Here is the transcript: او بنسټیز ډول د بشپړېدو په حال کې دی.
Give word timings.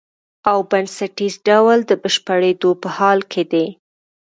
او 0.49 0.57
بنسټیز 0.69 1.33
ډول 1.47 1.79
د 1.85 1.91
بشپړېدو 2.01 2.71
په 2.81 2.87
حال 2.97 3.19
کې 3.31 3.43
دی. 3.51 3.67